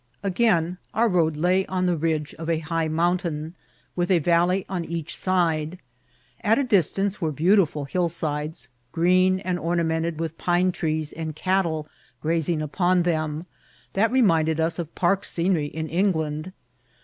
Again 0.23 0.79
onr 0.95 1.13
road 1.13 1.37
lay 1.37 1.63
on 1.67 1.85
the 1.85 1.95
ridge 1.95 2.33
of 2.39 2.49
a 2.49 2.57
high 2.57 2.87
mountain, 2.87 3.53
with 3.95 4.09
a 4.09 4.17
valley 4.17 4.65
on 4.67 4.83
each 4.83 5.15
side. 5.15 5.77
At 6.43 6.57
a 6.57 6.63
distance 6.63 7.21
were 7.21 7.31
beau* 7.31 7.55
tifnl 7.55 7.87
hillsides, 7.87 8.69
green, 8.91 9.41
nud 9.45 9.59
ornamented 9.59 10.19
with 10.19 10.39
pine 10.39 10.71
trees 10.71 11.13
and 11.13 11.35
cattle 11.35 11.87
grazing 12.19 12.63
upon 12.63 13.03
them, 13.03 13.45
that 13.93 14.09
reminded 14.11 14.59
us 14.59 14.79
of 14.79 14.95
park 14.95 15.23
scenery 15.23 15.67
in 15.67 15.87
England. 15.87 16.51